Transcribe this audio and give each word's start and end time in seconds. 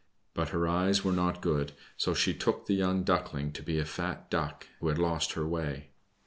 But 0.33 0.49
her 0.49 0.67
eyes 0.67 1.03
were 1.03 1.11
not 1.11 1.41
good, 1.43 1.73
so 1.95 2.15
she 2.15 2.33
took 2.33 2.65
the 2.65 2.73
young 2.73 3.03
Duckling 3.03 3.51
to 3.51 3.61
be 3.61 3.77
a 3.77 3.85
fat 3.85 4.31
Duck 4.31 4.65
who 4.79 4.87
had 4.87 4.97
lost 4.97 5.33
her 5.33 5.45
way. 5.45 5.89